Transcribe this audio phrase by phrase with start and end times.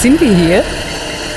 [0.00, 0.64] Sind wir hier?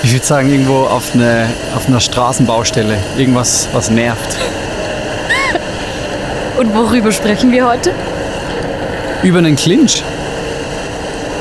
[0.03, 2.97] Ich würde sagen, irgendwo auf, eine, auf einer Straßenbaustelle.
[3.17, 4.37] Irgendwas, was nervt.
[6.57, 7.93] Und worüber sprechen wir heute?
[9.21, 10.01] Über einen Clinch.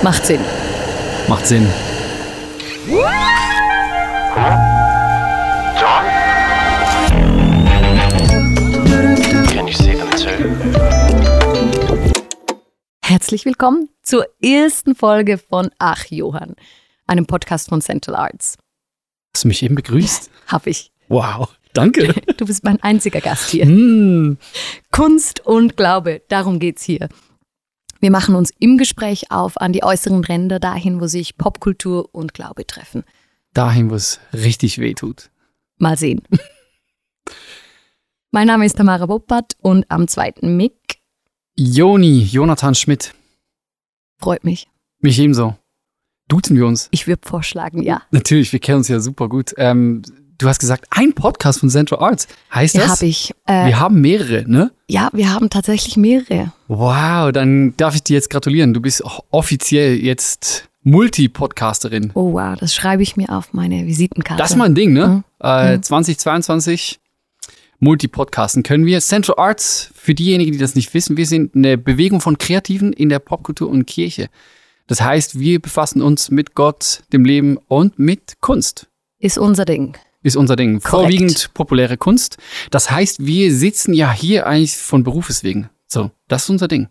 [0.03, 0.41] Macht Sinn.
[1.29, 1.69] Macht Sinn.
[13.05, 16.57] Herzlich willkommen zur ersten Folge von Ach Johann,
[17.13, 18.57] einem Podcast von Central Arts.
[19.35, 20.31] Hast du mich eben begrüßt?
[20.49, 20.91] Hab ich.
[21.09, 21.55] Wow.
[21.73, 22.15] Danke.
[22.39, 23.67] Du bist mein einziger Gast hier.
[23.67, 24.37] Hm.
[24.91, 27.09] Kunst und Glaube, darum geht's hier.
[28.01, 32.35] Wir machen uns im Gespräch auf an die äußeren Ränder, dahin, wo sich Popkultur und
[32.35, 33.05] Glaube treffen.
[33.55, 35.31] Dahin, wo es richtig weh tut.
[35.79, 36.23] Mal sehen.
[38.33, 40.99] mein Name ist Tamara Woppert und am zweiten Mick
[41.55, 43.15] Joni, Jonathan Schmidt.
[44.19, 44.67] freut mich.
[44.99, 45.57] Mich ebenso.
[46.33, 46.89] Duzen wir uns.
[46.93, 48.01] Ich würde vorschlagen, ja.
[48.11, 49.53] Natürlich, wir kennen uns ja super gut.
[49.59, 50.01] Ähm,
[50.39, 52.27] du hast gesagt, ein Podcast von Central Arts.
[52.55, 52.91] Heißt Ja, das?
[52.93, 53.33] habe ich.
[53.47, 54.71] Äh, Wir haben mehrere, ne?
[54.89, 56.53] ja, wir haben tatsächlich mehrere.
[56.69, 58.73] Wow, dann darf ich dir jetzt gratulieren.
[58.73, 62.13] Du bist offiziell jetzt Multi-Podcasterin.
[62.15, 64.43] Oh wow, das schreibe ich mir auf meine Visitenkarte.
[64.43, 65.23] Das ist mal ein Ding, ne?
[65.43, 65.47] Mhm.
[65.47, 66.99] Äh, 2022
[67.79, 69.01] Multi-Podcasten können wir.
[69.01, 73.09] Central Arts, für diejenigen, die das nicht wissen, wir sind eine Bewegung von Kreativen in
[73.09, 74.29] der Popkultur und Kirche.
[74.93, 78.91] Das heißt, wir befassen uns mit Gott, dem Leben und mit Kunst.
[79.19, 79.97] Ist unser Ding.
[80.23, 80.81] Ist unser Ding.
[80.81, 80.91] Korrekt.
[80.91, 82.37] Vorwiegend populäre Kunst.
[82.71, 85.71] Das heißt, wir sitzen ja hier eigentlich von Berufes wegen.
[85.89, 86.89] So, das ist unser Ding.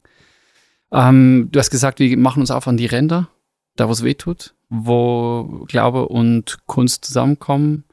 [0.91, 3.29] Ähm, du hast gesagt, wir machen uns auf an die Ränder,
[3.75, 7.83] da wo es weh tut, wo Glaube und Kunst zusammenkommen.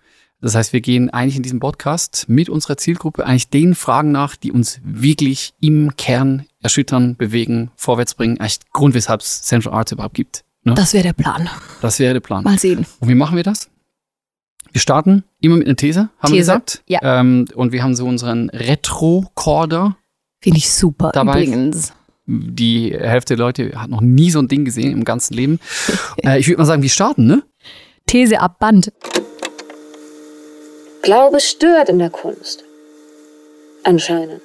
[0.40, 4.36] Das heißt, wir gehen eigentlich in diesem Podcast mit unserer Zielgruppe eigentlich den Fragen nach,
[4.36, 8.38] die uns wirklich im Kern erschüttern, bewegen, vorwärts bringen.
[8.40, 10.44] Eigentlich Grund, weshalb es Central Arts überhaupt gibt.
[10.64, 10.74] Ne?
[10.74, 11.48] Das wäre der Plan.
[11.80, 12.44] Das wäre der Plan.
[12.44, 12.86] Mal sehen.
[13.00, 13.68] Und wie machen wir das?
[14.72, 16.82] Wir starten immer mit einer These, haben wir These, gesagt.
[16.86, 17.00] ja.
[17.02, 19.96] Ähm, und wir haben so unseren Retro-Corder.
[20.42, 21.10] Finde ich super.
[21.12, 21.92] Dabei- Übrigens.
[22.30, 25.60] Die Hälfte der Leute hat noch nie so ein Ding gesehen im ganzen Leben.
[26.22, 27.42] äh, ich würde mal sagen, wir starten, ne?
[28.06, 28.92] These ab Band.
[31.02, 32.64] Glaube stört in der Kunst.
[33.84, 34.42] Anscheinend.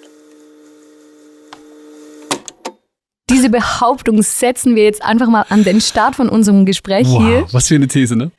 [3.44, 7.46] Diese Behauptung setzen wir jetzt einfach mal an den Start von unserem Gespräch hier.
[7.52, 8.32] was für eine These, ne?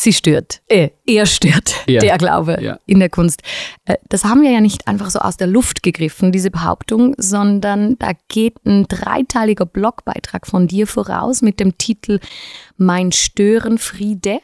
[0.00, 0.62] Sie stört.
[0.68, 1.74] Äh, er stört.
[1.86, 2.00] Er.
[2.00, 2.78] Der Glaube Ja.
[2.86, 3.42] in der Kunst.
[3.84, 7.98] Äh, das haben wir ja nicht einfach so aus der Luft gegriffen, diese Behauptung, sondern
[7.98, 12.18] da geht ein dreiteiliger Blogbeitrag von dir voraus mit dem Titel
[12.78, 14.38] Mein Störenfriede.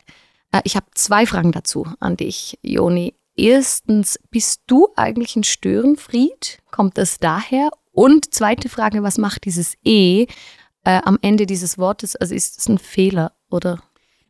[0.53, 3.15] Äh, ich habe zwei Fragen dazu an dich, Joni.
[3.37, 6.59] Erstens, bist du eigentlich ein Störenfried?
[6.71, 7.71] Kommt das daher?
[7.98, 10.26] Und zweite Frage, was macht dieses E
[10.84, 12.14] äh, am Ende dieses Wortes?
[12.14, 13.82] Also ist es ein Fehler oder?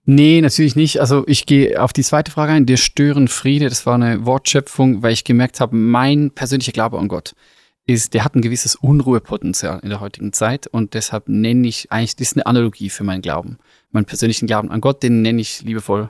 [0.06, 1.02] Nee, natürlich nicht.
[1.02, 2.64] Also ich gehe auf die zweite Frage ein.
[2.64, 7.34] Der Störenfriede, das war eine Wortschöpfung, weil ich gemerkt habe, mein persönlicher Glaube an Gott
[7.84, 12.16] ist, der hat ein gewisses Unruhepotenzial in der heutigen Zeit und deshalb nenne ich eigentlich,
[12.16, 13.58] das ist eine Analogie für meinen Glauben.
[13.90, 16.08] Meinen persönlichen Glauben an Gott, den nenne ich liebevoll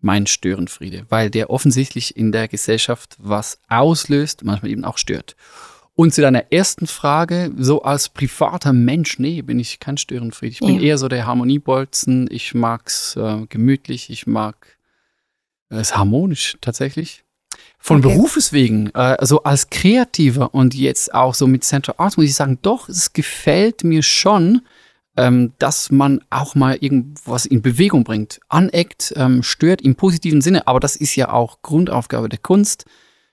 [0.00, 5.36] mein Störenfriede, weil der offensichtlich in der Gesellschaft was auslöst, manchmal eben auch stört.
[5.98, 10.52] Und zu deiner ersten Frage, so als privater Mensch, nee, bin ich kein Störenfried.
[10.52, 10.82] Ich bin Ja.
[10.82, 12.28] eher so der Harmoniebolzen.
[12.30, 14.76] Ich mag's äh, gemütlich, ich mag
[15.70, 17.24] es harmonisch tatsächlich.
[17.78, 18.08] Von Okay.
[18.14, 22.34] Berufes wegen, äh, also als Kreativer und jetzt auch so mit Central Arts, muss ich
[22.34, 24.60] sagen, doch, es gefällt mir schon,
[25.16, 30.66] ähm, dass man auch mal irgendwas in Bewegung bringt, aneckt, ähm, stört im positiven Sinne,
[30.66, 32.84] aber das ist ja auch Grundaufgabe der Kunst.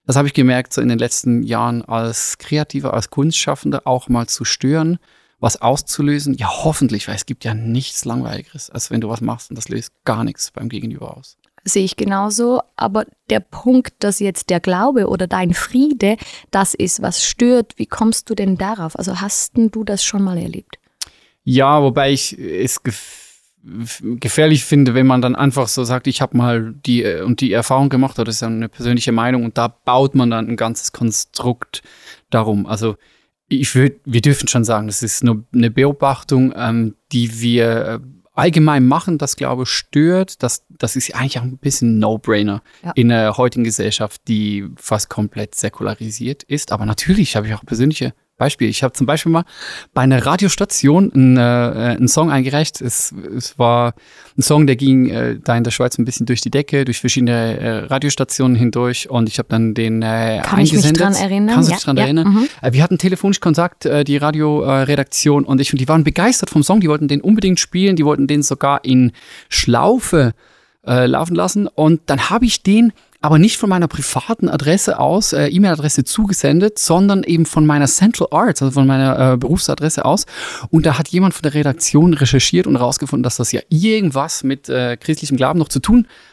[0.06, 4.28] Das habe ich gemerkt, so in den letzten Jahren als Kreativer, als Kunstschaffender auch mal
[4.28, 5.00] zu stören,
[5.40, 6.34] was auszulösen.
[6.36, 9.70] Ja, hoffentlich, weil es gibt ja nichts Langweiligeres, als wenn du was machst und das
[9.70, 11.38] löst gar nichts beim Gegenüber aus.
[11.66, 12.62] Sehe ich genauso.
[12.76, 16.18] Aber der Punkt, dass jetzt der Glaube oder dein Friede
[16.52, 18.98] das ist, was stört, wie kommst du denn darauf?
[18.98, 20.78] Also hast du das schon mal erlebt?
[21.46, 23.33] Ja, wobei ich es gef
[24.20, 27.54] gefährlich finde, wenn man dann einfach so sagt, ich habe mal die äh, und die
[27.54, 30.58] Erfahrung gemacht, oder das ist ja eine persönliche Meinung und da baut man dann ein
[30.58, 31.82] ganzes Konstrukt
[32.30, 32.66] darum.
[32.66, 32.96] Also
[33.48, 38.00] ich würde, wir dürfen schon sagen, das ist nur eine Beobachtung, ähm, die wir äh,
[38.34, 40.42] allgemein machen, das Glaube stört.
[40.44, 42.92] Das, das ist eigentlich auch ein bisschen No-Brainer Ja.
[42.96, 46.72] in der heutigen Gesellschaft, die fast komplett säkularisiert ist.
[46.72, 48.68] Aber natürlich habe ich auch persönliche Beispiel.
[48.68, 49.46] Ich habe zum Beispiel mal
[49.94, 52.82] bei einer Radiostation einen, äh, einen Song eingereicht.
[52.82, 53.94] Es, es war
[54.38, 57.00] ein Song, der ging äh, da in der Schweiz ein bisschen durch die Decke, durch
[57.00, 61.56] verschiedene äh, Radiostationen hindurch und ich habe dann den äh, Kann ich mich dran erinnern?
[61.56, 62.28] Kannst du Ja, dich dran ja, erinnern?
[62.34, 62.48] mhm.
[62.62, 66.64] Äh, Wir hatten telefonisch Kontakt, äh, die Radioredaktion und ich, und die waren begeistert vom
[66.64, 66.80] Song.
[66.80, 69.12] Die wollten den unbedingt spielen, die wollten den sogar in
[69.50, 70.34] Schlaufe
[70.86, 71.68] äh, laufen lassen.
[71.68, 76.78] Und dann habe ich den aber nicht von meiner privaten Adresse aus, äh, E-Mail-Adresse zugesendet,
[76.78, 80.26] sondern eben von meiner Central Arts, also von meiner äh, Berufsadresse aus.
[80.70, 84.68] Und da hat jemand von der Redaktion recherchiert und herausgefunden, dass das ja irgendwas mit
[84.68, 86.33] äh, christlichem Glauben noch zu tun hat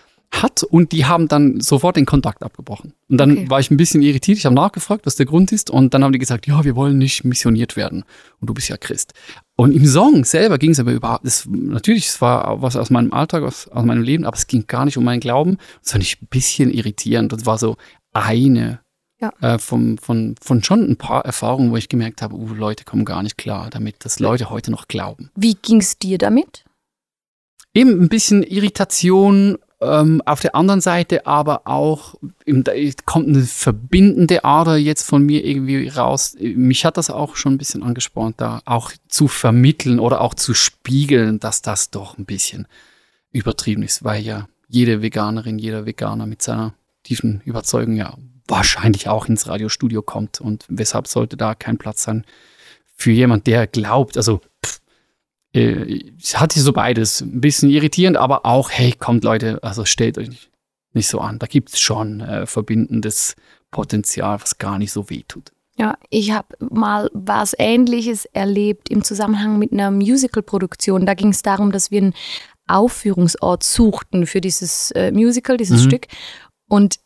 [0.71, 2.95] und die haben dann sofort den Kontakt abgebrochen.
[3.09, 3.51] Und dann Okay.
[3.51, 6.13] war ich ein bisschen irritiert, ich habe nachgefragt, was der Grund ist und dann haben
[6.13, 8.05] die gesagt, ja, wir wollen nicht missioniert werden
[8.41, 9.13] und du bist ja Christ.
[9.57, 13.13] Und im Song selber ging es aber überhaupt, es, natürlich, es war was aus meinem
[13.13, 15.59] Alltag, aus, aus meinem Leben, aber es ging gar nicht um meinen Glauben.
[15.83, 17.33] Das fand ich ein bisschen irritierend.
[17.33, 17.77] Das war so
[18.15, 18.81] eine
[19.21, 19.33] Ja.
[19.43, 23.05] äh, vom, von, von schon ein paar Erfahrungen, wo ich gemerkt habe, uh, Leute kommen
[23.05, 25.31] gar nicht klar damit, dass Leute heute noch glauben.
[25.37, 26.65] Wie ging es dir damit?
[27.75, 32.15] Eben ein bisschen Irritation ähm, auf der anderen Seite, aber auch
[32.47, 32.73] da
[33.07, 36.37] kommt eine verbindende Ader jetzt von mir irgendwie raus.
[36.39, 40.55] Mich hat das auch schon ein bisschen angespornt, da auch zu vermitteln oder auch zu
[40.55, 42.67] spiegeln, dass das doch ein bisschen
[43.33, 48.17] übertrieben ist, weil ja jede Veganerin, jeder Veganer mit seiner tiefen Überzeugung ja
[48.47, 50.41] wahrscheinlich auch ins Radiostudio kommt.
[50.41, 52.25] Und weshalb sollte da kein Platz sein
[52.97, 54.41] für jemand, der glaubt, also
[55.53, 57.21] äh, hatte so beides.
[57.21, 60.51] Ein bisschen irritierend, aber auch, hey, kommt Leute, also stellt euch nicht,
[60.93, 61.39] nicht so an.
[61.39, 63.37] Da gibt es schon äh, verbindendes
[63.71, 65.53] Potenzial, was gar nicht so weh tut.
[65.77, 71.07] Ja, ich habe mal was Ähnliches erlebt im Zusammenhang mit einer Musical-Produktion.
[71.07, 72.15] Da ging es darum, dass wir einen
[72.67, 75.89] Aufführungsort suchten für dieses äh, Musical, dieses Mhm.
[75.89, 76.07] Stück.
[76.69, 76.97] Und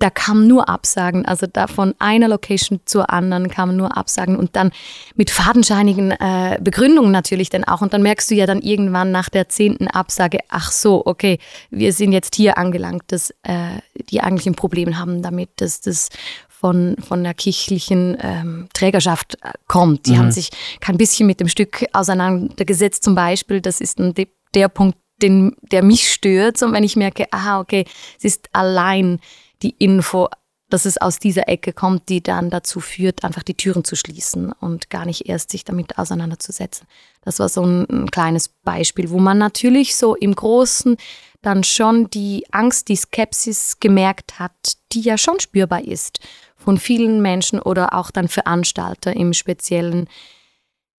[0.00, 4.56] da kamen nur Absagen, also da von einer Location zur anderen kamen nur Absagen und
[4.56, 4.72] dann
[5.14, 7.82] mit fadenscheinigen äh, Begründungen natürlich dann auch.
[7.82, 11.38] Und dann merkst du ja dann irgendwann nach der zehnten Absage, ach so, okay,
[11.70, 13.78] wir sind jetzt hier angelangt, dass äh,
[14.10, 16.08] die eigentlich ein Problem haben damit, dass das
[16.48, 20.06] von, von der kirchlichen ähm, Trägerschaft äh, kommt.
[20.06, 20.18] Die Mhm.
[20.18, 20.50] haben sich
[20.80, 23.04] kein bisschen mit dem Stück auseinandergesetzt.
[23.04, 24.14] Zum Beispiel, das ist ein,
[24.54, 26.62] der Punkt, den, der mich stört.
[26.62, 27.84] Und wenn ich merke, aha, okay,
[28.18, 29.20] es ist allein
[29.62, 30.28] die Info,
[30.68, 34.52] dass es aus dieser Ecke kommt, die dann dazu führt, einfach die Türen zu schließen
[34.52, 36.86] und gar nicht erst sich damit auseinanderzusetzen.
[37.22, 40.96] Das war so ein, ein kleines Beispiel, wo man natürlich so im Großen
[41.42, 44.52] dann schon die Angst, die Skepsis gemerkt hat,
[44.92, 46.20] die ja schon spürbar ist
[46.56, 50.06] von vielen Menschen oder auch dann Veranstalter im Speziellen,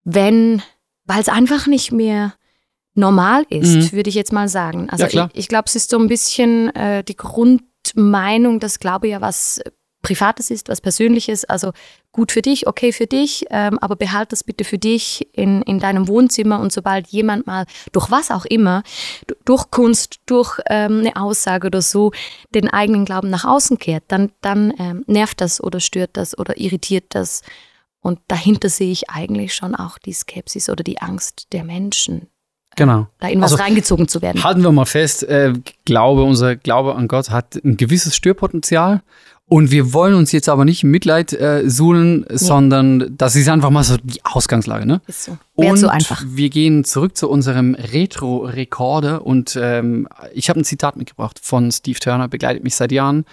[0.05, 0.63] wenn,
[1.05, 2.35] weil es einfach nicht mehr
[2.95, 3.93] normal ist, Mhm.
[3.93, 4.89] würde ich jetzt mal sagen.
[4.91, 7.15] Also Ja, ich, ich glaube, es ist so ein bisschen äh, die
[7.85, 9.61] Grundmeinung, dass Glaube ja was
[10.03, 11.73] Privates ist, was Persönliches, also
[12.11, 15.79] gut für dich, okay für dich, ähm, aber behalt das bitte für dich in, in
[15.79, 18.83] deinem Wohnzimmer und sobald jemand mal durch was auch immer,
[19.27, 22.13] du- durch Kunst, durch ähm, eine Aussage oder so,
[22.55, 26.57] den eigenen Glauben nach außen kehrt, dann, dann ähm, nervt das oder stört das oder
[26.57, 27.43] irritiert das.
[28.01, 32.29] Und dahinter sehe ich eigentlich schon auch die Skepsis oder die Angst der Menschen,
[32.77, 33.09] Genau.
[33.19, 34.43] da in was Also, reingezogen zu werden.
[34.45, 35.53] Halten wir mal fest, äh,
[35.85, 39.03] Glaube, unser Glaube an Gott hat ein gewisses Störpotenzial.
[39.47, 43.83] Und wir wollen uns jetzt aber nicht Mitleid äh, suhlen, sondern das ist einfach mal
[43.83, 44.87] so die Ausgangslage.
[44.87, 45.01] Ne?
[45.09, 45.37] Ist so.
[45.57, 46.23] Wäre so einfach.
[46.25, 51.99] wir gehen zurück zu unserem Retro-Rekorde und ähm, ich habe ein Zitat mitgebracht von Steve
[51.99, 53.25] Turner, begleitet mich seit Jahren.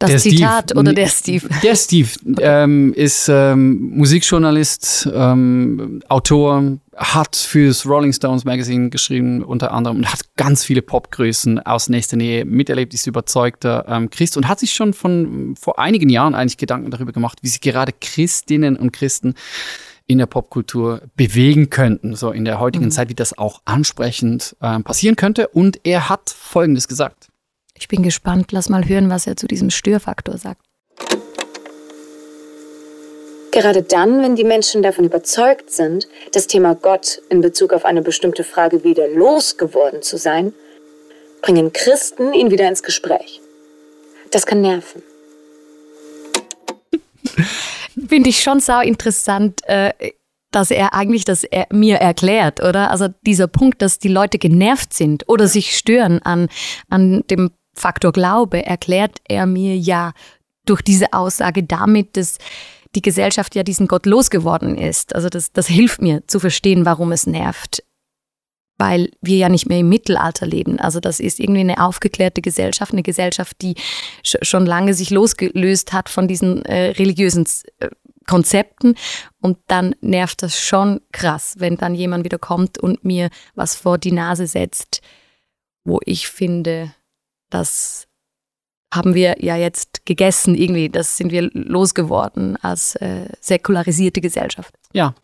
[0.00, 1.48] Das der Zitat Steve- oder der Steve?
[1.62, 2.08] Der Steve
[2.40, 10.12] ähm, ist ähm, Musikjournalist, ähm, Autor, hat fürs Rolling Stones Magazine geschrieben unter anderem und
[10.12, 14.72] hat ganz viele Popgrößen aus nächster Nähe miterlebt, ist überzeugter ähm, Christ und hat sich
[14.72, 19.34] schon von vor einigen Jahren eigentlich Gedanken darüber gemacht, wie sich gerade Christinnen und Christen
[20.06, 24.84] in der Popkultur bewegen könnten, so in der heutigen Zeit, wie das auch ansprechend ähm,
[24.84, 25.48] passieren könnte.
[25.48, 27.28] Und er hat Folgendes gesagt.
[27.74, 28.52] Ich bin gespannt.
[28.52, 30.60] Lass mal hören, was er zu diesem Störfaktor sagt.
[33.52, 38.00] Gerade dann, wenn die Menschen davon überzeugt sind, das Thema Gott in Bezug auf eine
[38.00, 40.54] bestimmte Frage wieder losgeworden zu sein,
[41.42, 43.42] bringen Christen ihn wieder ins Gespräch.
[44.30, 45.02] Das kann nerven.
[48.08, 49.92] Finde ich schon sau interessant, äh,
[50.50, 52.90] dass er eigentlich das mir erklärt, oder?
[52.90, 56.48] Also dieser Punkt, dass die Leute genervt sind oder sich stören an,
[56.88, 60.12] an dem Faktor Glaube, erklärt er mir ja
[60.64, 62.38] durch diese Aussage damit, dass
[62.94, 65.14] die Gesellschaft ja diesen Gott losgeworden ist.
[65.14, 67.82] Also das, das hilft mir zu verstehen, warum es nervt.
[68.78, 70.80] Weil wir ja nicht mehr im Mittelalter leben.
[70.80, 73.74] Also das ist irgendwie eine aufgeklärte Gesellschaft, eine Gesellschaft, die
[74.24, 77.46] sch schon lange sich losgelöst hat von diesen äh, religiösen
[77.78, 77.88] äh,
[78.26, 78.94] Konzepten
[79.40, 83.98] und dann nervt das schon krass, wenn dann jemand wieder kommt und mir was vor
[83.98, 85.00] die Nase setzt,
[85.84, 86.94] wo ich finde,
[87.50, 88.06] das
[88.92, 94.74] haben wir ja jetzt gegessen irgendwie, das sind wir losgeworden als äh, säkularisierte Gesellschaft.
[94.92, 95.14] Ja.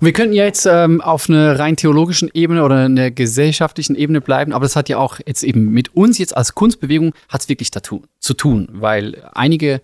[0.00, 4.20] Und wir könnten ja jetzt ähm, auf einer rein theologischen Ebene oder einer gesellschaftlichen Ebene
[4.22, 7.48] bleiben, aber das hat ja auch jetzt eben mit uns jetzt als Kunstbewegung hat es
[7.48, 9.82] wirklich dazu, zu tun, weil einige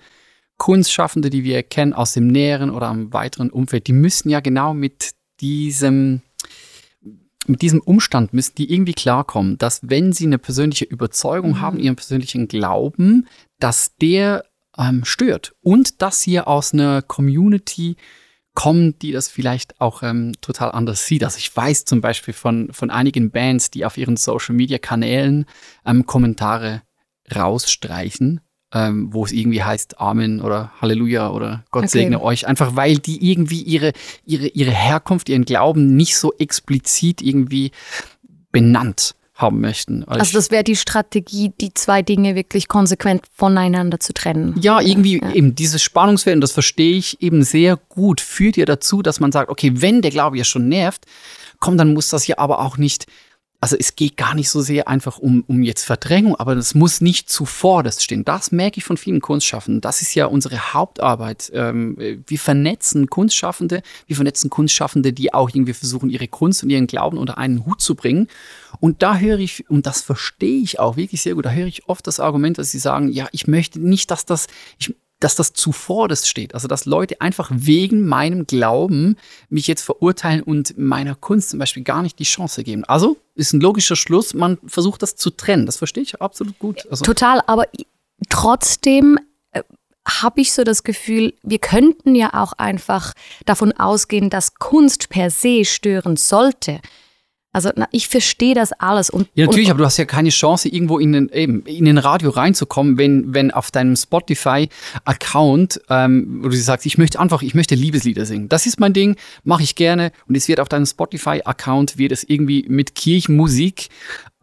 [0.57, 4.75] Kunstschaffende, die wir kennen aus dem näheren oder am weiteren Umfeld, die müssen ja genau
[4.75, 6.23] mit diesem
[7.47, 11.61] mit diesem Umstand müssen die irgendwie klarkommen, dass wenn sie eine persönliche Überzeugung Mhm.
[11.61, 13.27] haben, ihren persönlichen Glauben,
[13.61, 14.45] dass der
[14.79, 17.97] ähm, stört und dass sie aus einer Community
[18.55, 21.25] kommen, die das vielleicht auch ähm, total anders sieht.
[21.25, 25.47] Also ich weiß zum Beispiel von, von einigen Bands, die auf ihren Social-Media-Kanälen
[25.87, 26.83] ähm, Kommentare
[27.35, 28.41] rausstreichen,
[28.73, 31.99] ähm, wo es irgendwie heißt Amen oder Halleluja oder Gott Okay.
[31.99, 33.93] segne euch, einfach weil die irgendwie ihre,
[34.25, 37.71] ihre, ihre Herkunft, ihren Glauben nicht so explizit irgendwie
[38.51, 40.05] benannt haben möchten.
[40.05, 44.55] Also Also das wäre die Strategie, die zwei Dinge wirklich konsequent voneinander zu trennen.
[44.61, 49.03] Ja, irgendwie eben dieses Spannungsfeld, und das verstehe ich eben sehr gut, führt ja dazu,
[49.03, 51.07] dass man sagt, okay, wenn der Glaube ja schon nervt,
[51.59, 53.07] komm, dann muss das ja aber auch nicht,
[53.63, 57.03] also es geht gar nicht so sehr einfach um, um jetzt Verdrängung, aber das muss
[57.03, 58.25] nicht zuvorderst stehen.
[58.25, 59.83] Das merke ich von vielen Kunstschaffenden.
[59.83, 61.51] Das ist ja unsere Hauptarbeit.
[61.55, 66.87] Ähm, wir vernetzen Kunstschaffende, wir vernetzen Kunstschaffende, die auch irgendwie versuchen, ihre Kunst und ihren
[66.87, 68.29] Glauben unter einen Hut zu bringen.
[68.81, 71.87] Und da höre ich, und das verstehe ich auch wirklich sehr gut, da höre ich
[71.87, 74.47] oft das Argument, dass sie sagen, ja, ich möchte nicht, dass das,
[74.79, 76.55] ich, dass das zuvorderst steht.
[76.55, 79.17] Also, dass Leute einfach wegen meinem Glauben
[79.49, 82.85] mich jetzt verurteilen und meiner Kunst zum Beispiel gar nicht die Chance geben.
[82.85, 85.67] Also, ist ein logischer Schluss, man versucht das zu trennen.
[85.67, 86.87] Das verstehe ich absolut gut.
[86.91, 87.67] Also, Total, aber
[88.31, 89.19] trotzdem
[89.53, 89.63] äh,
[90.09, 93.13] habe ich so das Gefühl, wir könnten ja auch einfach
[93.45, 96.81] davon ausgehen, dass Kunst per se stören sollte.
[97.53, 99.11] Also na, ich verstehe das alles.
[99.11, 101.85] Und, Ja, natürlich, und, aber du hast ja keine Chance, irgendwo in den, eben, in
[101.85, 107.43] den Radio reinzukommen, wenn, wenn auf deinem Spotify-Account, ähm, wo du sagst, ich möchte einfach,
[107.43, 108.49] ich möchte Liebeslieder singen.
[108.49, 110.13] Das ist mein Ding, mache ich gerne.
[110.29, 113.89] Und es wird auf deinem Spotify-Account, wird es irgendwie mit Kirchenmusik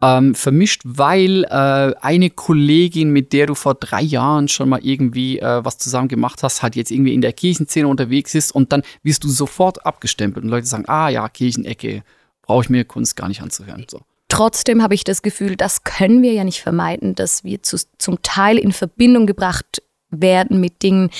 [0.02, 5.38] ähm, vermischt, weil äh, eine Kollegin, mit der du vor drei Jahren schon mal irgendwie
[5.38, 8.82] äh, was zusammen gemacht hast, hat jetzt irgendwie in der Kirchenszene unterwegs ist und dann
[9.02, 12.02] wirst du sofort abgestempelt und Leute sagen, ah ja, Kirchenecke,
[12.48, 13.86] brauche ich mir Kunst gar nicht anzuhören.
[13.88, 14.00] So.
[14.28, 18.20] Trotzdem habe ich das Gefühl, das können wir ja nicht vermeiden, dass wir zu, zum
[18.22, 21.10] Teil in Verbindung gebracht werden mit Dingen,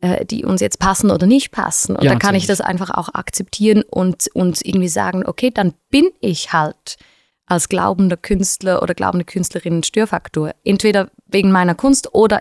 [0.00, 1.96] äh, die uns jetzt passen oder nicht passen.
[1.96, 2.58] Und Ja, da kann ich natürlich.
[2.58, 6.96] das einfach auch akzeptieren und, und irgendwie sagen, okay, dann bin ich halt
[7.46, 10.52] als glaubender Künstler oder glaubende Künstlerin ein Störfaktor.
[10.64, 12.40] Entweder wegen meiner Kunst oder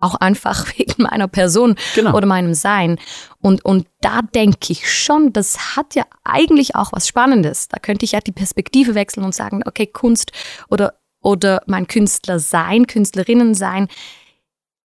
[0.00, 2.14] auch einfach wegen meiner Person Genau.
[2.16, 2.98] oder meinem Sein.
[3.40, 7.68] Und, und da denke ich schon, das hat ja eigentlich auch was Spannendes.
[7.68, 10.32] Da könnte ich ja die Perspektive wechseln und sagen, okay, Kunst
[10.68, 13.88] oder, oder mein Künstler sein, Künstlerinnen sein.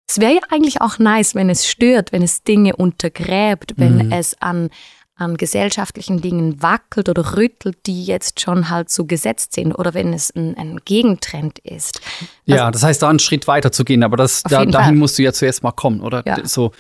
[0.08, 4.12] Es wäre ja eigentlich auch nice, wenn es stört, wenn es Dinge untergräbt, wenn Mhm.
[4.12, 4.70] es an,
[5.16, 10.14] an gesellschaftlichen Dingen wackelt oder rüttelt, die jetzt schon halt so gesetzt sind oder wenn
[10.14, 12.02] es ein, ein Gegentrend ist.
[12.46, 14.92] Ja, das heißt, da einen Schritt weiter zu gehen, aber das, da, dahin Fall.
[14.94, 16.24] musst du ja zuerst mal kommen, oder?
[16.26, 16.46] Ja.
[16.46, 16.74] So,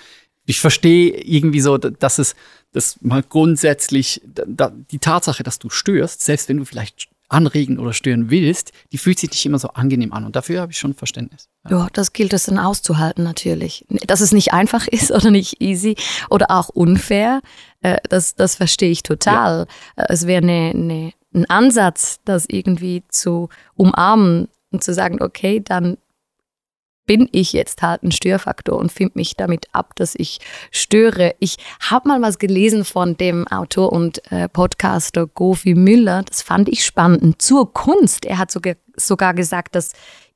[0.45, 2.35] ich verstehe irgendwie so, dass es,
[2.73, 7.93] dass mal grundsätzlich, da, die Tatsache, dass du störst, selbst wenn du vielleicht anregen oder
[7.93, 10.93] stören willst, die fühlt sich nicht immer so angenehm an und dafür habe ich schon
[10.93, 11.49] Verständnis.
[11.69, 13.85] Ja, das gilt es dann auszuhalten natürlich.
[14.07, 15.95] Dass es nicht einfach ist oder nicht easy
[16.29, 17.41] oder auch unfair,
[17.81, 19.67] äh, das, das verstehe ich total.
[19.95, 25.61] Äh, Es wäre eine, eine, ein Ansatz, das irgendwie zu umarmen und zu sagen, okay,
[25.63, 25.97] dann
[27.05, 30.39] bin ich jetzt halt ein Störfaktor und finde mich damit ab, dass ich
[30.71, 31.35] störe.
[31.39, 36.23] Ich habe mal was gelesen von dem Autor und äh, Podcaster Gofi Müller.
[36.23, 37.41] Das fand ich spannend.
[37.41, 38.25] Zur Kunst.
[38.25, 39.93] Er hat sogar, sogar gesagt, dass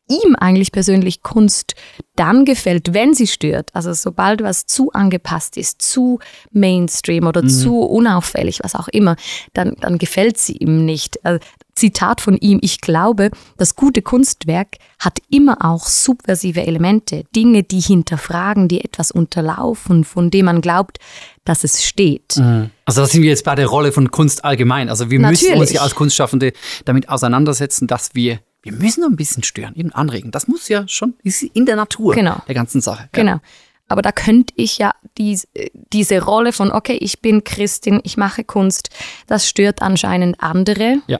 [0.09, 1.75] ihm eigentlich persönlich Kunst
[2.15, 3.69] dann gefällt, wenn sie stört.
[3.73, 6.19] Also sobald was zu angepasst ist, zu
[6.51, 9.15] Mainstream oder zu unauffällig, was auch immer,
[9.53, 11.23] dann, dann gefällt sie ihm nicht.
[11.23, 11.39] Also,
[11.79, 17.79] Zitat von ihm, ich glaube, das gute Kunstwerk hat immer auch subversive Elemente, Dinge, die
[17.79, 20.97] hinterfragen, die etwas unterlaufen, von dem man glaubt,
[21.45, 22.37] dass es steht.
[22.85, 24.89] Also da sind wir jetzt bei der Rolle von Kunst allgemein.
[24.89, 25.71] Also wir müssen uns Natürlich.
[25.71, 26.53] ja als Kunstschaffende
[26.85, 30.31] damit auseinandersetzen, dass wir, wir müssen ein bisschen stören, eben anregen.
[30.31, 32.41] Das muss ja schon, ist in der Natur Genau.
[32.47, 33.03] der ganzen Sache.
[33.03, 33.09] Ja.
[33.13, 33.39] Genau.
[33.91, 38.17] Aber da könnte ich ja dies, äh, diese Rolle von, okay, ich bin Christin, ich
[38.17, 38.89] mache Kunst,
[39.25, 40.97] das stört anscheinend andere.
[41.07, 41.19] Ja.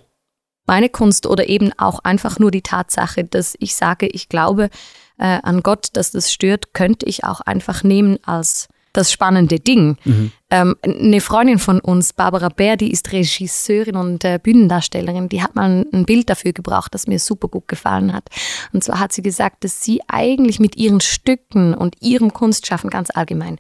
[0.70, 4.70] Meine Kunst oder eben auch einfach nur die Tatsache, dass ich sage, ich glaube
[5.18, 9.98] äh, an Gott, dass das stört, könnte ich auch einfach nehmen als das spannende Ding.
[10.06, 10.32] Mhm.
[10.52, 15.56] Ähm, eine Freundin von uns, Barbara Bär, die ist Regisseurin und äh, Bühnendarstellerin, die hat
[15.56, 18.30] mal ein, Bild dafür gebraucht, das mir super gut gefallen hat.
[18.72, 23.10] Und zwar hat sie gesagt, dass sie eigentlich mit ihren Stücken und ihrem Kunstschaffen ganz
[23.10, 23.58] allgemein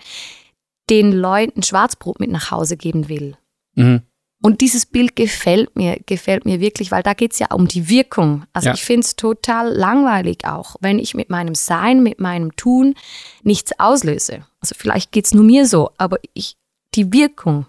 [0.91, 3.35] den Leuten Schwarzbrot mit nach Hause geben will.
[3.73, 4.03] Mhm.
[4.41, 8.45] Und dieses Bild gefällt mir, gefällt mir wirklich, weil da geht's ja um die Wirkung.
[8.53, 8.73] Also Ja.
[8.73, 12.95] ich finde es total langweilig auch, wenn ich mit meinem Sein, mit meinem Tun
[13.43, 14.45] nichts auslöse.
[14.61, 16.55] Also vielleicht geht's nur mir so, aber ich,
[16.95, 17.65] die Wirkung,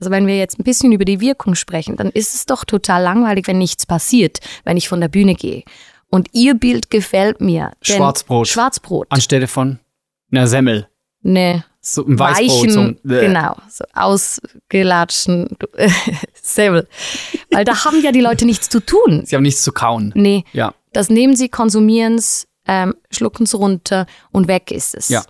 [0.00, 3.02] also wenn wir jetzt ein bisschen über die Wirkung sprechen, dann ist es doch total
[3.02, 5.62] langweilig, wenn nichts passiert, wenn ich von der Bühne gehe.
[6.10, 7.72] Und ihr Bild gefällt mir.
[7.80, 8.48] Schwarzbrot.
[8.48, 9.06] Schwarzbrot.
[9.08, 9.78] Anstelle von
[10.30, 10.88] einer Semmel.
[11.22, 15.48] Ne, So ein weichen, genau, so ausgelatschten
[16.42, 16.86] Semmel.
[17.50, 19.24] Weil da haben ja die Leute nichts zu tun.
[19.26, 20.12] Sie haben nichts zu kauen.
[20.14, 20.74] Nee, Ja.
[20.92, 25.08] das nehmen sie, konsumieren es, ähm, schlucken es runter und weg ist es.
[25.08, 25.24] Ja.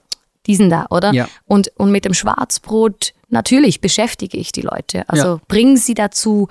[0.47, 1.13] Die sind da, oder?
[1.15, 1.27] Ja.
[1.47, 5.09] Und, und mit dem Schwarzbrot, natürlich beschäftige ich die Leute.
[5.09, 5.41] Also Ja.
[5.49, 6.49] bring sie dazu,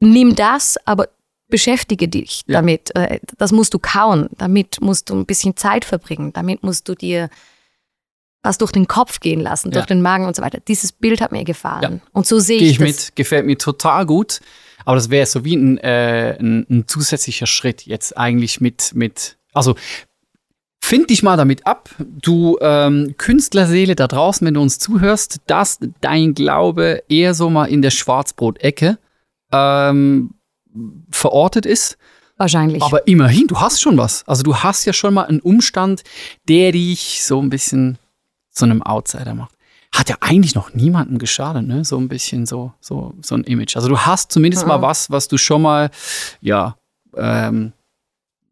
[0.00, 1.08] nimm das, aber
[1.48, 2.54] beschäftige dich Ja.
[2.58, 2.92] damit.
[2.96, 6.94] Äh, Das musst du kauen, damit musst du ein bisschen Zeit verbringen, damit musst du
[6.96, 7.28] dir
[8.42, 9.94] was durch den Kopf gehen lassen, durch Ja.
[9.94, 10.58] den Magen und so weiter.
[10.66, 12.00] Dieses Bild hat mir gefallen.
[12.02, 12.08] Ja.
[12.12, 12.86] Und so sehe ich, ich das.
[12.86, 14.40] mit, gefällt mir total gut.
[14.84, 19.36] Aber das wäre so wie ein, äh, ein, ein zusätzlicher Schritt jetzt eigentlich mit, mit
[19.52, 19.76] also
[20.80, 25.78] find dich mal damit ab, du ähm, Künstlerseele da draußen, wenn du uns zuhörst, dass
[26.00, 28.98] dein Glaube eher so mal in der Schwarzbrot-Ecke
[29.52, 30.30] ähm,
[31.10, 31.96] verortet ist.
[32.38, 32.82] Wahrscheinlich.
[32.82, 34.26] Aber immerhin, du hast schon was.
[34.26, 36.02] Also du hast ja schon mal einen Umstand,
[36.48, 37.98] der dich so ein bisschen
[38.52, 39.54] zu einem Outsider macht.
[39.94, 41.84] Hat ja eigentlich noch niemandem geschadet, ne?
[41.84, 43.76] So ein bisschen so, so, so ein Image.
[43.76, 44.82] Also du hast zumindest mal Mhm.
[44.82, 45.90] was, was du schon mal,
[46.40, 46.76] ja,
[47.16, 47.72] ähm,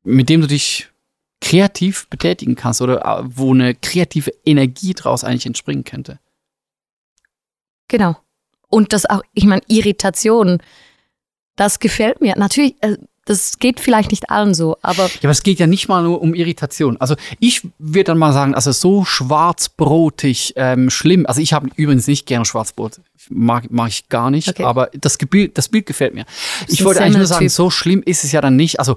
[0.02, 0.88] mit dem du dich
[1.40, 6.18] kreativ betätigen kannst oder äh, wo eine kreative Energie draus eigentlich entspringen könnte.
[7.88, 8.16] Genau.
[8.68, 10.58] Und das auch, ich meine, Irritation,
[11.56, 12.36] das gefällt mir.
[12.36, 12.96] Natürlich, äh,
[13.30, 16.20] das geht vielleicht nicht allen so, aber Ja, aber es geht ja nicht mal nur
[16.20, 16.96] um Irritation.
[16.96, 21.26] Also ich würde dann mal sagen, also so schwarzbrotig ähm, schlimm.
[21.26, 23.00] Also ich habe übrigens nicht gerne Schwarzbrot.
[23.28, 24.48] Mag, mag ich gar nicht.
[24.48, 24.64] Okay.
[24.64, 26.24] Aber das, Gebild, das Bild gefällt mir.
[26.66, 27.56] Ich wollte eigentlich nur sagen, Semmeltyp.
[27.56, 28.80] so schlimm ist es ja dann nicht.
[28.80, 28.96] Also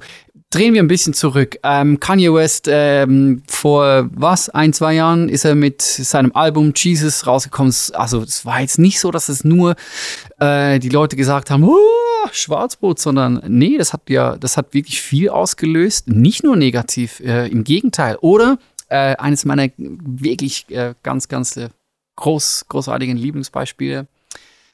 [0.54, 1.58] drehen wir ein bisschen zurück.
[1.64, 7.26] Ähm, Kanye West ähm, vor was ein zwei Jahren ist er mit seinem Album Jesus
[7.26, 7.74] rausgekommen.
[7.94, 9.76] Also es war jetzt nicht so, dass es nur
[10.40, 11.78] äh, die Leute gesagt haben, oh,
[12.32, 17.48] Schwarzbrot, sondern nee, das hat ja, das hat wirklich viel ausgelöst, nicht nur negativ, äh,
[17.48, 18.18] im Gegenteil.
[18.22, 21.70] Oder äh, eines meiner wirklich äh, ganz, ganz äh,
[22.16, 24.08] groß, großartigen Lieblingsbeispiele,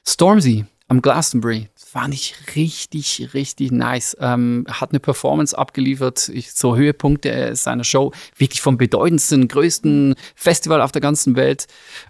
[0.06, 1.70] Stormzy am Glastonbury.
[1.76, 4.18] Das fand ich richtig, richtig nice.
[4.20, 10.16] Ähm, hat eine Performance abgeliefert, ich, so Höhepunkte äh, seiner Show, wirklich vom bedeutendsten, größten
[10.36, 11.68] Festival auf der ganzen Welt.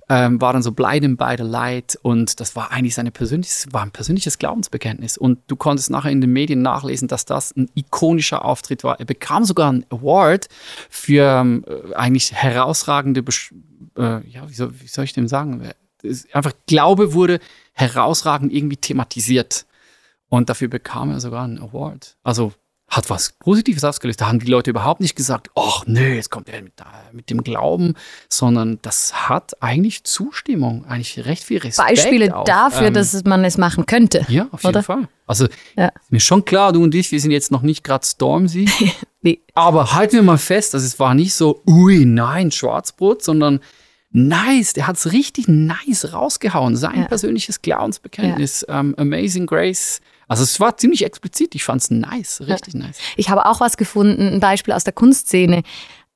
[0.08, 3.84] Ähm, war dann so Blinded by the Light und das war eigentlich seine persönliches, war
[3.84, 5.18] ein persönliches Glaubensbekenntnis.
[5.18, 8.98] Und du konntest nachher in den Medien nachlesen, dass das ein ikonischer Auftritt war.
[9.00, 10.48] Er bekam sogar einen Award
[10.90, 13.54] für ähm, äh, eigentlich herausragende, Besch
[13.98, 15.74] äh, ja, wie soll, wie soll ich dem sagen?
[16.34, 17.40] Einfach Glaube wurde
[17.74, 19.66] herausragend irgendwie thematisiert.
[20.30, 22.16] Und dafür bekam er sogar einen Award.
[22.24, 22.54] Also
[22.88, 24.20] hat was Positives ausgelöst.
[24.20, 26.74] Da haben die Leute überhaupt nicht gesagt, ach nö, jetzt kommt er mit,
[27.12, 27.94] mit dem Glauben,
[28.30, 31.88] sondern das hat eigentlich Zustimmung, eigentlich recht viel Respekt.
[31.88, 32.46] Beispiele auch.
[32.46, 34.26] dafür, Ähm, dass man es machen könnte.
[34.28, 34.84] Ja, auf jeden oder?
[34.84, 35.08] Fall.
[35.28, 35.92] Also Ja.
[36.10, 38.70] mir schon klar, du und ich, wir sind jetzt noch nicht gerade Stormzy.
[39.22, 39.42] Nee.
[39.54, 43.60] Aber halten wir mal fest, dass es war nicht so, ui, nein, Schwarzbrot, sondern
[44.12, 46.76] nice, der hat es richtig nice rausgehauen.
[46.76, 47.08] Sein Ja.
[47.08, 50.02] persönliches Glaubensbekenntnis, ähm, Amazing Grace.
[50.28, 52.98] Also es war ziemlich explizit, ich fand es nice, richtig nice.
[53.18, 55.64] Ich habe auch was gefunden, ein Beispiel aus der Kunstszene.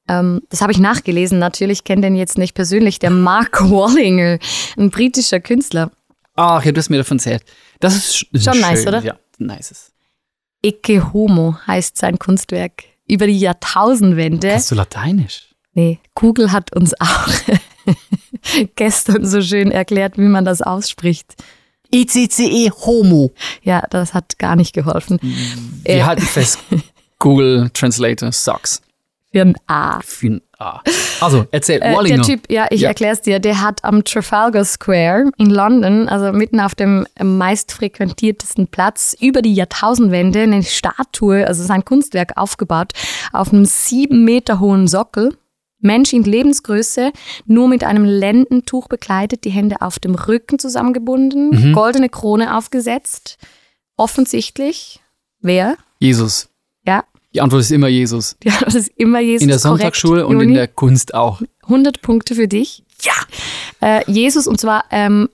[0.07, 1.39] Ähm, das habe ich nachgelesen.
[1.39, 4.37] Natürlich kenne den jetzt nicht persönlich, der Mark Wallinger,
[4.77, 5.91] ein britischer Künstler.
[6.35, 7.43] Ach, ja, du hast mir davon erzählt.
[7.79, 9.01] Das ist sch- Schon schön, nice, oder?
[9.03, 9.91] Ja, nice.
[10.63, 12.83] Ecce Homo heißt sein Kunstwerk.
[13.07, 14.47] Über die Jahrtausendwende.
[14.49, 15.47] Kannst du Lateinisch?
[15.73, 17.27] Nee, Google hat uns auch
[18.75, 21.35] gestern so schön erklärt, wie man das ausspricht.
[21.91, 23.31] ECCE E Homo.
[23.61, 25.19] Ja, das hat gar nicht geholfen.
[25.83, 26.59] Wir Äh, halten fest,
[27.19, 28.81] Google Translator sucks.
[29.31, 29.99] für ein A.
[30.01, 30.81] Für ein A.
[31.21, 32.17] Also, erzähl, Äh, Wallinger.
[32.17, 32.89] der Typ, ja, ich Ja.
[32.89, 38.67] erklär's dir, der hat am Trafalgar Square in London, also mitten auf dem meist frequentiertesten
[38.67, 42.93] Platz, über die Jahrtausendwende eine Statue, also sein Kunstwerk aufgebaut,
[43.31, 45.35] auf einem sieben Meter hohen Sockel.
[45.83, 47.11] Mensch in Lebensgröße,
[47.45, 51.73] nur mit einem Lendentuch bekleidet, die Hände auf dem Rücken zusammengebunden, Mhm.
[51.73, 53.37] goldene Krone aufgesetzt.
[53.97, 54.99] Offensichtlich,
[55.39, 55.75] wer?
[55.99, 56.49] Jesus.
[56.85, 58.35] Ja, Die Antwort ist immer Jesus.
[58.43, 59.43] ja das ist immer Jesus.
[59.43, 60.53] In der korrekt, Sonntagsschule und in Juni.
[60.55, 61.41] der Kunst auch.
[61.63, 62.83] 100 Punkte für dich.
[63.01, 63.13] Ja.
[63.99, 65.29] Äh, Jesus, und zwar ähm,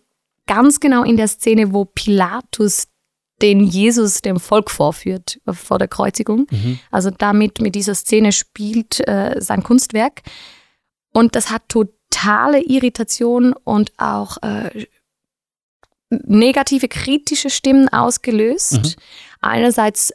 [0.46, 2.89] ganz genau in der Szene, wo Pilatus
[3.42, 6.48] den Jesus dem Volk vorführt äh, vor der Kreuzigung.
[6.92, 10.22] Also damit mit dieser Szene spielt äh, sein Kunstwerk.
[11.14, 14.86] Und das hat totale Irritation und auch äh,
[16.10, 18.98] negative, kritische Stimmen ausgelöst.
[19.42, 20.14] Einerseits,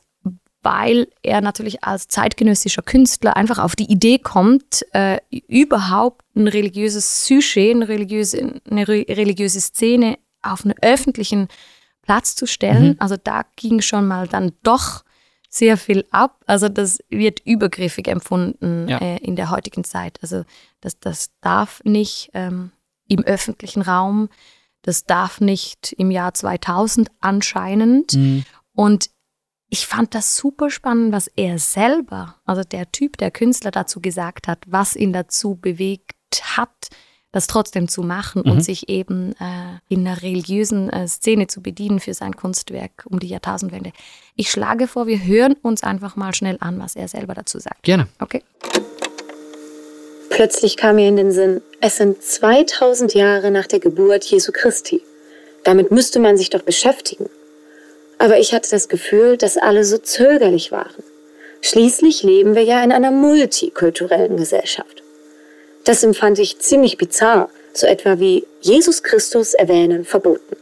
[0.63, 7.27] weil er natürlich als zeitgenössischer Künstler einfach auf die Idee kommt, äh, überhaupt ein religiöses
[7.27, 11.49] Sujet, eine religiöse, eine re religiöse Szene auf einen öffentlichen
[12.05, 12.97] Platz zu stellen.
[13.01, 15.05] Also da ging schon mal dann doch
[15.49, 16.43] sehr viel ab.
[16.47, 18.99] Also das wird übergriffig empfunden Ja.
[18.99, 20.19] äh, in der heutigen Zeit.
[20.23, 20.45] Also
[20.81, 22.73] das, das darf nicht ähm,
[23.09, 24.29] im öffentlichen Raum,
[24.83, 28.13] das darf nicht im Jahr 2000 anscheinend.
[28.75, 29.11] Und
[29.71, 34.47] ich fand das super spannend, was er selber, also der Typ, der Künstler dazu gesagt
[34.47, 36.13] hat, was ihn dazu bewegt
[36.57, 36.89] hat,
[37.35, 41.99] das trotzdem zu machen und sich eben äh, in einer religiösen äh, Szene zu bedienen
[41.99, 43.91] für sein Kunstwerk um die Jahrtausendwende.
[44.37, 47.83] Ich schlage vor, wir hören uns einfach mal schnell an, was er selber dazu sagt.
[47.83, 48.07] Gerne.
[48.21, 48.45] Okay?
[50.31, 55.03] Plötzlich kam mir in den Sinn, es sind 2000 Jahre nach der Geburt Jesu Christi.
[55.65, 57.29] Damit müsste man sich doch beschäftigen.
[58.19, 61.03] Aber ich hatte das Gefühl, dass alle so zögerlich waren.
[61.63, 65.04] Schließlich leben wir ja in einer multikulturellen Gesellschaft.
[65.85, 70.57] Das empfand ich ziemlich bizarr, so etwa wie Jesus Christus erwähnen verboten.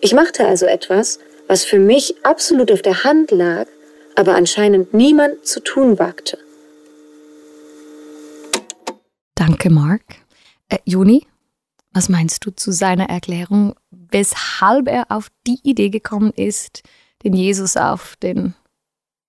[0.00, 3.66] Ich machte also etwas, was für mich absolut auf der Hand lag,
[4.14, 6.38] aber anscheinend niemand zu tun wagte.
[9.34, 10.02] Danke, Mark.
[10.68, 11.26] Äh, Juni,
[11.92, 16.82] was meinst du zu seiner Erklärung, weshalb er auf die Idee gekommen ist,
[17.24, 18.54] den Jesus auf den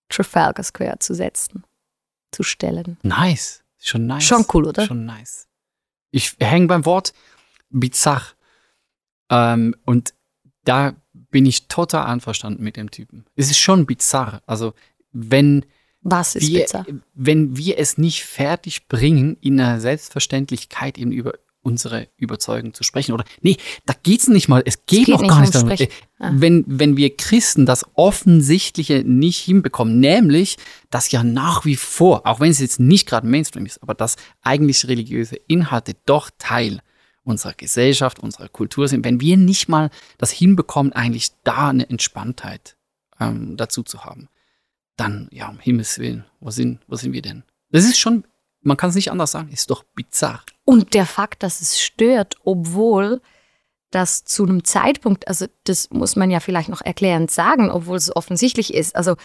[0.09, 1.63] Trafalgar Square zu setzen,
[2.31, 2.97] zu stellen?
[3.01, 3.63] Nice.
[3.81, 4.23] Schon nice.
[4.23, 4.85] Schon cool, oder?
[4.85, 5.47] Schon nice.
[6.11, 7.13] Ich hänge beim Wort
[7.69, 8.23] bizarr.
[9.29, 10.13] Ähm, und
[10.63, 13.25] da bin ich total einverstanden mit dem Typen.
[13.35, 14.43] Es ist schon bizarr.
[14.45, 14.73] Also,
[15.11, 15.65] wenn
[16.01, 16.85] Was ist wir, bizarr?
[17.15, 23.13] wenn wir es nicht fertig bringen, in einer Selbstverständlichkeit eben über unsere Überzeugung zu sprechen.
[23.13, 24.63] Oder nee, da geht's nicht mal.
[24.65, 25.69] Es geht, geht noch gar nicht darum.
[25.69, 25.87] Äh,
[26.21, 26.31] Ah.
[26.35, 30.57] Wenn, wenn wir Christen das Offensichtliche nicht hinbekommen, nämlich,
[30.91, 34.17] dass ja nach wie vor, auch wenn es jetzt nicht gerade Mainstream ist, aber dass
[34.43, 36.81] eigentlich religiöse Inhalte doch Teil
[37.23, 42.77] unserer Gesellschaft, unserer Kultur sind, wenn wir nicht mal das hinbekommen, eigentlich da eine Entspanntheit
[43.19, 44.29] ähm, dazu zu haben,
[44.95, 47.43] dann, ja, um Himmels Willen, wo sind, wo sind wir denn?
[47.71, 48.25] Das ist schon,
[48.61, 50.43] man kann es nicht anders sagen, ist doch bizarr.
[50.63, 53.21] Und der Fakt, dass es stört, obwohl
[53.89, 58.15] das zu einem Zeitpunkt, also das muss man ja vielleicht noch erklärend sagen, obwohl es
[58.15, 58.95] offensichtlich ist.
[58.95, 59.15] Also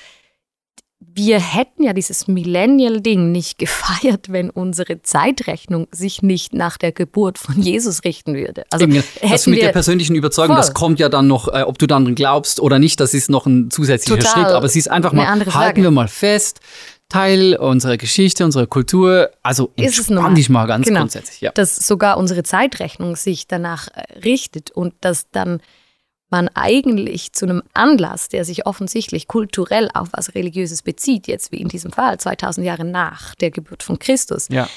[0.98, 7.38] wir hätten ja dieses Millennial-Ding nicht gefeiert, wenn unsere Zeitrechnung sich nicht nach der Geburt
[7.38, 8.64] von Jesus richten würde.
[8.70, 10.64] Also Eben, das mit der persönlichen Überzeugung, Voll.
[10.64, 13.46] das kommt ja dann noch, äh, ob du dann glaubst oder nicht, das ist noch
[13.46, 14.54] ein zusätzlicher Total Schritt.
[14.54, 16.60] Aber es ist einfach mal, halten wir mal fest,
[17.08, 19.30] Teil unserer Geschichte, unserer Kultur.
[19.42, 20.34] Also Ist es normal.
[20.34, 21.00] dich mal ganz Genau.
[21.00, 21.40] grundsätzlich.
[21.40, 21.52] Ja.
[21.52, 25.60] dass sogar unsere Zeitrechnung sich danach äh, richtet und dass dann
[26.28, 31.60] man eigentlich zu einem Anlass, der sich offensichtlich kulturell auf was Religiöses bezieht, jetzt wie
[31.60, 34.68] in diesem Fall 2000 Jahre nach der Geburt von Christus, ja.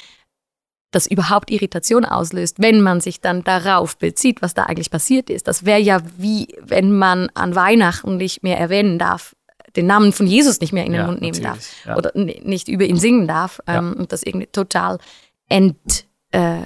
[0.91, 5.47] das überhaupt Irritation auslöst, wenn man sich dann darauf bezieht, was da eigentlich passiert ist.
[5.47, 9.35] Das wäre ja wie, wenn man an Weihnachten nicht mehr erwähnen darf,
[9.75, 11.97] den Namen von Jesus nicht mehr in den Ja, Mund nehmen darf ja.
[11.97, 14.99] oder nicht über ihn singen darf ähm, und das irgendwie total
[15.47, 16.61] ent äh,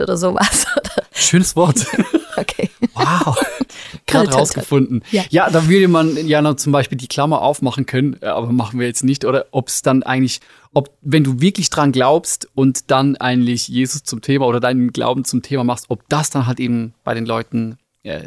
[0.00, 0.66] oder sowas.
[1.12, 1.86] Schönes Wort.
[2.36, 2.70] okay.
[2.94, 3.38] Wow.
[4.06, 4.40] Gerade toll.
[4.40, 5.02] rausgefunden.
[5.10, 5.24] Ja.
[5.30, 5.50] Ja.
[5.50, 8.86] da würde man ja noch zum Beispiel die Klammer aufmachen können, äh, aber machen wir
[8.86, 9.24] jetzt nicht.
[9.24, 10.40] Oder ob es dann eigentlich,
[10.74, 15.24] ob, wenn du wirklich dran glaubst und dann eigentlich Jesus zum Thema oder deinen Glauben
[15.24, 18.22] zum Thema machst, ob das dann halt eben bei den Leuten äh,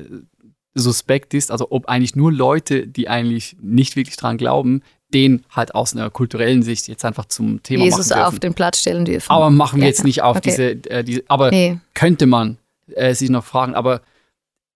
[0.73, 1.51] suspekt ist.
[1.51, 4.81] Also ob eigentlich nur Leute, die eigentlich nicht wirklich dran glauben,
[5.13, 8.39] den halt aus einer kulturellen Sicht jetzt einfach zum Thema Jesus machen auf dürfen.
[8.39, 9.29] den Platz stellen dürfen.
[9.31, 10.49] Aber machen wir Ja, jetzt nicht auf okay.
[10.49, 11.79] diese, äh, diese, aber Nee.
[11.93, 12.57] könnte man
[12.95, 14.01] äh, sich noch fragen, aber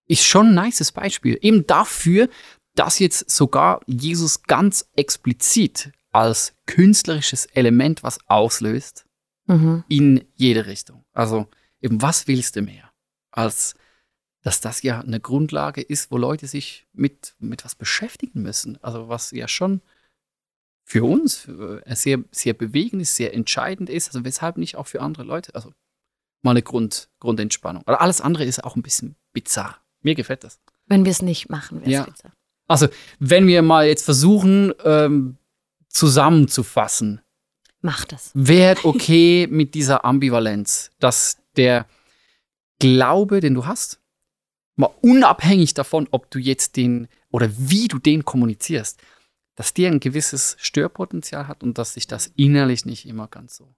[0.06, 1.38] ist schon ein nices Beispiel.
[1.40, 2.28] Eben dafür,
[2.74, 9.04] dass jetzt sogar Jesus ganz explizit als künstlerisches Element was auslöst
[9.46, 9.84] Mhm.
[9.88, 11.04] in jede Richtung.
[11.14, 11.46] Also
[11.80, 12.90] eben, was willst du mehr?
[13.30, 13.74] Als
[14.46, 18.78] dass das ja eine Grundlage ist, wo Leute sich mit, mit was beschäftigen müssen.
[18.80, 19.80] Also was ja schon
[20.84, 24.06] für uns äh, sehr, sehr bewegend ist, sehr entscheidend ist.
[24.06, 25.52] Also weshalb nicht auch für andere Leute?
[25.56, 25.72] Also
[26.42, 27.82] mal eine Grund, Grundentspannung.
[27.86, 29.80] Aber alles andere ist auch ein bisschen bizarr.
[30.02, 30.60] Mir gefällt das.
[30.86, 32.04] Wenn wir es nicht machen, wäre es Ja.
[32.04, 32.32] bizarr.
[32.68, 32.86] Also
[33.18, 35.38] wenn wir mal jetzt versuchen, ähm,
[35.88, 37.20] zusammenzufassen,
[37.80, 38.30] Mach das.
[38.34, 41.86] wäre okay mit dieser Ambivalenz, dass der
[42.78, 43.98] Glaube, den du hast,
[44.76, 49.00] mal unabhängig davon, ob du jetzt den oder wie du den kommunizierst,
[49.54, 53.74] dass der ein gewisses Störpotenzial hat und dass sich das innerlich nicht immer ganz so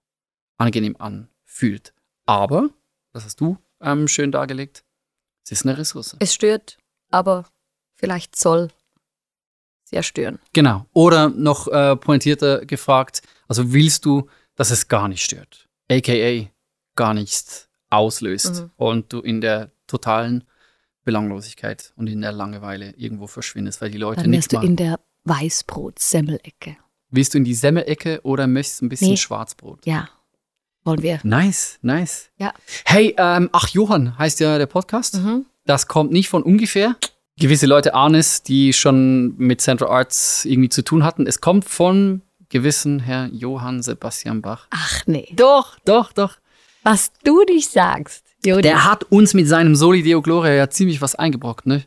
[0.57, 1.93] angenehm anfühlt.
[2.25, 2.69] Aber,
[3.13, 4.83] das hast du ähm, schön dargelegt,
[5.45, 6.15] es ist eine Ressource.
[6.19, 6.77] Es stört,
[7.11, 7.45] aber
[7.95, 8.69] vielleicht soll
[9.85, 10.39] es ja stören.
[10.53, 10.85] Genau.
[10.93, 15.67] Oder noch äh, pointierter gefragt, also willst du, dass es gar nicht stört?
[15.89, 16.49] AKA
[16.95, 18.71] gar nichts auslöst Mhm.
[18.75, 20.43] und du in der totalen
[21.09, 24.75] Belanglosigkeit und in der Langeweile irgendwo verschwindest, weil die Leute Dann nichts wärst du in
[24.75, 26.77] der Weißbrot-Semmelecke.
[27.09, 29.17] Willst du in die Semmelecke oder möchtest ein bisschen Nee.
[29.17, 29.83] Schwarzbrot?
[29.87, 30.07] Ja,
[30.83, 31.19] wollen wir.
[31.23, 32.29] Nice, nice.
[32.37, 32.53] Ja.
[32.85, 35.15] Hey, ähm, ach Johann heißt ja der Podcast.
[35.15, 35.47] Mhm.
[35.65, 36.95] Das kommt nicht von ungefähr.
[37.39, 41.25] Gewisse Leute ahnen es, die schon mit Central Arts irgendwie zu tun hatten.
[41.25, 44.67] Es kommt von gewissen Herr Johann Sebastian Bach.
[44.69, 45.33] Ach nee.
[45.35, 46.37] Doch, doch, doch.
[46.83, 48.61] Was du nicht sagst, Jodi.
[48.61, 51.83] Der hat uns mit seinem Soli Deo Gloria ja ziemlich was eingebrockt, ne?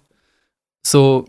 [0.85, 1.27] So,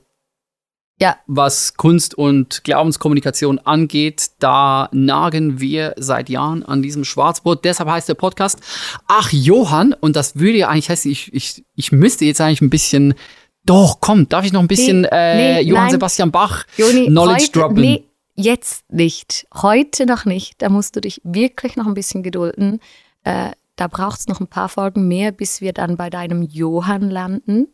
[0.99, 1.17] Ja.
[1.27, 7.63] was Kunst und Glaubenskommunikation angeht, da nagen wir seit Jahren an diesem Schwarzbrot.
[7.65, 8.59] Deshalb heißt der Podcast
[9.07, 12.69] Ach Johann, und das würde ja eigentlich heißen, ich, ich, ich müsste jetzt eigentlich ein
[12.69, 13.13] bisschen,
[13.65, 15.91] doch, komm, darf ich noch ein bisschen Nee, äh, nee, Johann nein.
[15.91, 17.81] Sebastian Bach Joni, Knowledge heute, droppen?
[17.81, 18.03] Nee,
[18.35, 19.47] jetzt nicht.
[19.53, 20.61] Heute noch nicht.
[20.61, 22.79] Da musst du dich wirklich noch ein bisschen gedulden.
[23.23, 27.09] Äh, da braucht es noch ein paar Folgen mehr, bis wir dann bei deinem Johann
[27.09, 27.67] landen.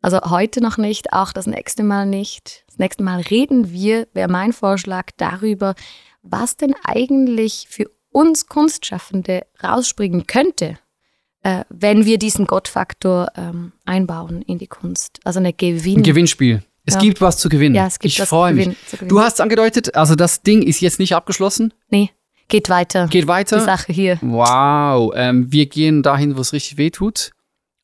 [0.00, 2.64] Also heute noch nicht, auch das nächste Mal nicht.
[2.68, 5.74] Das nächste Mal reden wir, wäre mein Vorschlag, darüber,
[6.22, 10.78] was denn eigentlich für uns Kunstschaffende rausspringen könnte,
[11.42, 15.20] äh, wenn wir diesen Gottfaktor ähm, einbauen in die Kunst.
[15.24, 15.98] Also eine Gewinn.
[15.98, 16.62] Ein Gewinnspiel.
[16.84, 17.00] Es Ja.
[17.00, 17.74] gibt was zu gewinnen.
[17.74, 18.64] Ja, es gibt ich was zu freue mich.
[18.64, 19.08] gewinnen- zu gewinnen.
[19.10, 21.74] Du hast es angedeutet, also das Ding ist jetzt nicht abgeschlossen.
[21.90, 22.10] Nee,
[22.48, 23.06] geht weiter.
[23.08, 23.58] Geht weiter.
[23.58, 24.18] Die Sache hier.
[24.22, 27.30] Wow, ähm, wir gehen dahin, wo es richtig weh tut.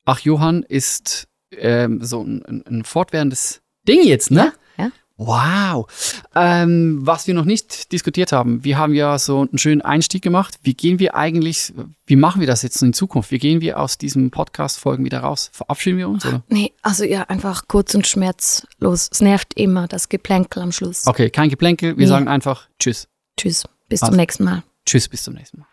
[0.04, 4.52] Ach, Johann ist ähm, so ein, ein, fortwährendes Ding jetzt, ne?
[4.76, 4.90] Ja, ja.
[5.16, 5.86] Wow.
[6.34, 10.56] Ähm, was wir noch nicht diskutiert haben, wir haben ja so einen schönen Einstieg gemacht.
[10.62, 11.72] Wie gehen wir eigentlich,
[12.06, 13.30] wie machen wir das jetzt in Zukunft?
[13.30, 15.50] Wie gehen wir aus diesem Podcast-Folgen wieder raus?
[15.52, 16.42] Verabschieden wir uns, oder?
[16.48, 19.08] Nee, also ja, einfach kurz und schmerzlos.
[19.12, 21.06] Es nervt immer, das Geplänkel am Schluss.
[21.06, 21.96] Okay, kein Geplänkel.
[21.96, 22.10] Wir Nee.
[22.10, 23.06] sagen einfach Tschüss.
[23.38, 24.10] Tschüss, bis Also.
[24.10, 24.64] zum nächsten Mal.
[24.84, 25.66] Tschüss, bis zum nächsten Mal.